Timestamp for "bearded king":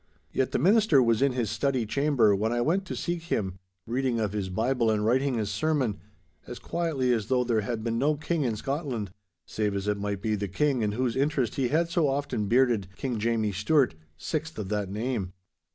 12.47-13.19